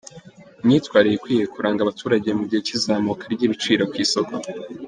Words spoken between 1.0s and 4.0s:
ikwiye kuranga abaturage mu gihe cy’izamuka ry’ibiciro ku